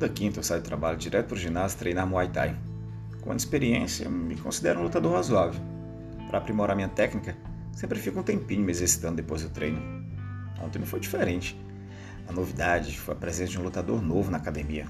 [0.00, 2.56] Toda quinta eu saio do trabalho direto para o ginásio treinar Muay Thai.
[3.20, 5.60] Com a experiência, me considero um lutador razoável.
[6.26, 7.36] Para aprimorar minha técnica,
[7.70, 9.78] sempre fico um tempinho me exercitando depois do treino.
[10.58, 11.54] Ontem não foi diferente.
[12.26, 14.86] A novidade foi a presença de um lutador novo na academia.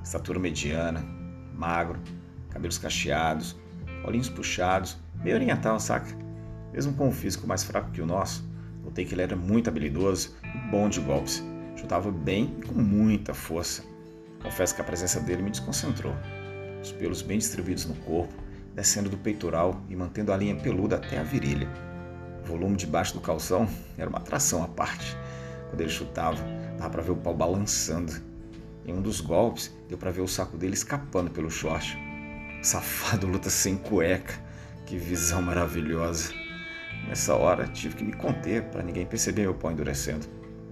[0.00, 1.04] Estatura mediana,
[1.52, 1.98] magro,
[2.48, 3.56] cabelos cacheados,
[4.04, 6.16] olhinhos puxados, meio oriental, saca?
[6.72, 8.48] Mesmo com um físico mais fraco que o nosso,
[8.84, 11.42] notei que ele era muito habilidoso e bom de golpes.
[11.74, 13.95] Chutava bem e com muita força.
[14.42, 16.14] Confesso que a presença dele me desconcentrou.
[16.82, 18.34] Os pelos bem distribuídos no corpo,
[18.74, 21.68] descendo do peitoral e mantendo a linha peluda até a virilha.
[22.42, 23.68] O volume debaixo do calção
[23.98, 25.16] era uma atração à parte.
[25.68, 26.42] Quando ele chutava,
[26.78, 28.12] dava para ver o pau balançando.
[28.84, 31.98] Em um dos golpes, deu para ver o saco dele escapando pelo short.
[32.62, 34.34] Safado luta sem cueca.
[34.84, 36.32] Que visão maravilhosa.
[37.08, 40.26] Nessa hora, tive que me conter para ninguém perceber meu pau endurecendo.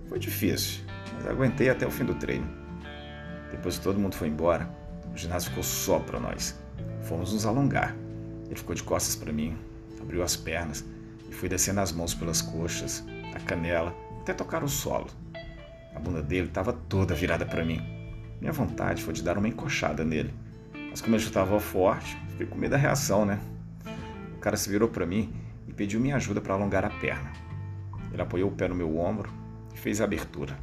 [0.08, 0.84] Foi difícil,
[1.14, 2.63] mas aguentei até o fim do treino.
[3.54, 4.68] Depois que todo mundo foi embora,
[5.12, 6.58] o ginásio ficou só para nós.
[7.02, 7.94] Fomos nos alongar.
[8.46, 9.56] Ele ficou de costas para mim,
[10.00, 10.84] abriu as pernas
[11.28, 15.06] e fui descendo as mãos pelas coxas, a canela, até tocar o solo.
[15.94, 17.80] A bunda dele estava toda virada para mim.
[18.40, 20.34] Minha vontade foi de dar uma encoxada nele.
[20.90, 23.40] Mas como ele estava forte, fiquei com medo da reação, né?
[24.36, 25.32] O cara se virou para mim
[25.68, 27.32] e pediu minha ajuda para alongar a perna.
[28.12, 29.32] Ele apoiou o pé no meu ombro
[29.72, 30.58] e fez a abertura.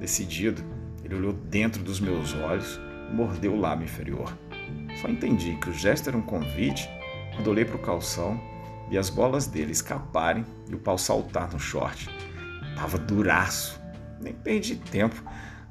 [0.00, 0.62] Decidido,
[1.12, 4.36] ele olhou dentro dos meus olhos e mordeu o lábio inferior.
[5.00, 6.88] Só entendi que o gesto era um convite
[7.34, 8.40] quando olhei para o calção,
[8.88, 12.08] vi as bolas dele escaparem e o pau saltar no short.
[12.76, 13.80] Tava duraço.
[14.20, 15.22] Nem perdi tempo.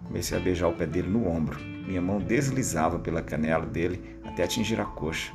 [0.03, 1.59] Comecei a beijar o pé dele no ombro.
[1.59, 5.31] Minha mão deslizava pela canela dele até atingir a coxa.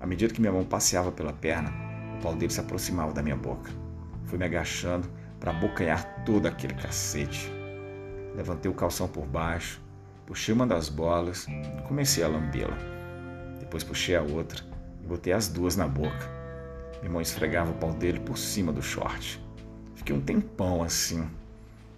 [0.00, 1.72] À medida que minha mão passeava pela perna,
[2.18, 3.70] o pau dele se aproximava da minha boca.
[4.24, 7.59] Fui me agachando para abocanhar todo aquele cacete.
[8.34, 9.80] Levantei o calção por baixo,
[10.26, 12.76] puxei uma das bolas e comecei a lambê-la.
[13.58, 14.62] Depois puxei a outra
[15.02, 16.30] e botei as duas na boca.
[17.00, 19.42] Minha mão esfregava o pau dele por cima do short.
[19.94, 21.28] Fiquei um tempão assim.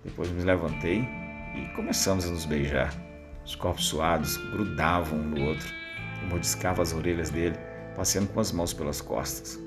[0.04, 1.06] Depois me levantei
[1.54, 2.94] e começamos a nos beijar.
[3.44, 5.68] Os corpos suados grudavam um no outro.
[6.22, 7.56] Eu mordiscava as orelhas dele,
[7.94, 9.60] passeando com as mãos pelas costas.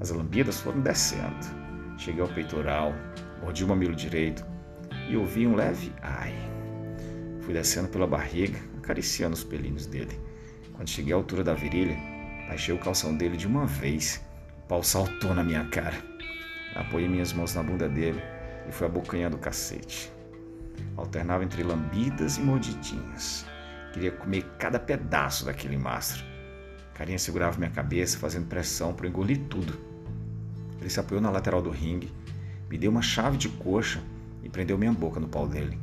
[0.00, 1.46] As lambidas foram descendo.
[1.96, 2.94] Cheguei ao peitoral,
[3.42, 4.44] mordi o mamilo direito
[5.08, 6.34] e ouvi um leve ai.
[7.40, 10.20] Fui descendo pela barriga, acariciando os pelinhos dele.
[10.74, 11.96] Quando cheguei à altura da virilha,
[12.46, 14.22] baixei o calção dele de uma vez.
[14.64, 15.96] O pau saltou na minha cara.
[16.74, 18.22] Apoiei minhas mãos na bunda dele
[18.68, 20.12] e fui abocanhando o cacete.
[20.96, 23.46] Alternava entre lambidas e mordidinhas.
[23.92, 26.22] Queria comer cada pedaço daquele mastro.
[26.94, 29.78] Carinha segurava minha cabeça, fazendo pressão para engolir tudo.
[30.80, 32.12] Ele se apoiou na lateral do ringue,
[32.68, 34.02] me deu uma chave de coxa
[34.48, 35.78] e prendeu minha boca no pau dele.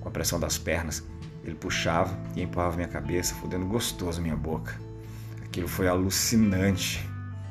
[0.00, 1.04] Com a pressão das pernas,
[1.42, 4.80] ele puxava e empurrava minha cabeça, fudendo gostoso minha boca.
[5.44, 7.06] Aquilo foi alucinante.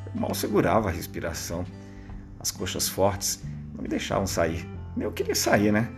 [0.08, 1.66] Eu mal segurava a respiração.
[2.40, 3.44] As coxas fortes
[3.76, 4.68] não me deixavam sair.
[4.98, 5.90] Eu queria sair, né?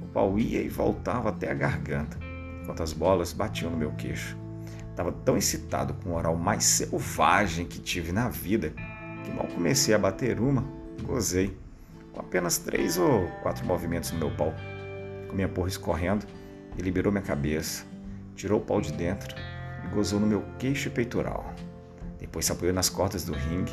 [0.00, 2.18] O pau ia e voltava até a garganta,
[2.62, 4.36] enquanto as bolas batiam no meu queixo.
[4.90, 8.72] Estava tão excitado com o oral mais selvagem que tive na vida
[9.24, 10.64] que mal comecei a bater uma,
[11.02, 11.56] gozei,
[12.18, 14.52] com apenas três ou quatro movimentos no meu pau.
[15.28, 16.26] Com minha porra escorrendo,
[16.74, 17.84] ele liberou minha cabeça,
[18.34, 19.36] tirou o pau de dentro
[19.84, 21.54] e gozou no meu queixo peitoral.
[22.18, 23.72] Depois se apoiou nas cordas do ringue,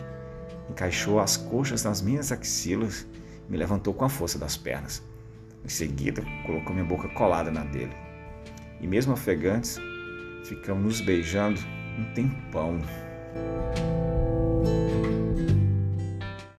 [0.69, 3.07] encaixou as coxas nas minhas axilas
[3.47, 5.01] e me levantou com a força das pernas.
[5.63, 7.95] Em seguida, colocou minha boca colada na dele.
[8.79, 9.79] E mesmo ofegantes,
[10.44, 11.59] ficamos nos beijando
[11.97, 12.79] um tempão.